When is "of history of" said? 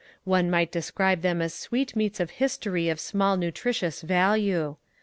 2.19-2.99